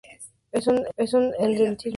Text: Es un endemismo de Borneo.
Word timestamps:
Es 0.51 0.65
un 0.65 0.77
endemismo 0.97 1.19
de 1.19 1.37
Borneo. 1.37 1.77